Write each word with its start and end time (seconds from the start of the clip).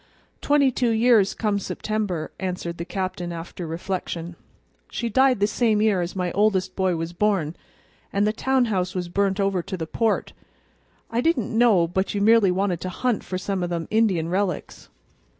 "Twenty 0.41 0.71
two 0.71 0.89
years 0.89 1.35
come 1.35 1.59
September," 1.59 2.31
answered 2.39 2.79
the 2.79 2.85
captain, 2.85 3.31
after 3.31 3.67
reflection. 3.67 4.35
"She 4.89 5.09
died 5.09 5.39
the 5.39 5.45
same 5.45 5.79
year 5.79 6.01
as 6.01 6.15
my 6.15 6.31
oldest 6.31 6.75
boy 6.75 6.95
was 6.95 7.13
born, 7.13 7.55
an' 8.11 8.23
the 8.23 8.33
town 8.33 8.65
house 8.65 8.95
was 8.95 9.09
burnt 9.09 9.39
over 9.39 9.61
to 9.61 9.77
the 9.77 9.85
Port. 9.85 10.33
I 11.11 11.21
didn't 11.21 11.55
know 11.55 11.87
but 11.87 12.15
you 12.15 12.21
merely 12.21 12.49
wanted 12.49 12.81
to 12.81 12.89
hunt 12.89 13.23
for 13.23 13.37
some 13.37 13.61
o' 13.61 13.67
them 13.67 13.87
Indian 13.91 14.27
relics. 14.27 14.89